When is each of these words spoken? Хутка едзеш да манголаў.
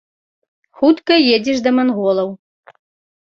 Хутка 0.79 1.17
едзеш 1.35 1.61
да 1.67 1.71
манголаў. 1.79 2.29